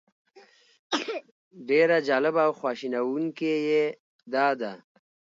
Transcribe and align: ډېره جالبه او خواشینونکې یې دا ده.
ډېره 1.69 1.97
جالبه 2.07 2.41
او 2.47 2.51
خواشینونکې 2.59 3.53
یې 3.69 3.83
دا 4.33 4.47
ده. 4.61 4.73